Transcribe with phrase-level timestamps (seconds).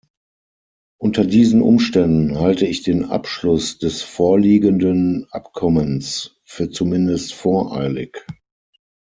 [0.97, 8.17] Unter diesen Umständen halte ich den Abschluss des vorliegenden Abkommens für zumindest voreilig.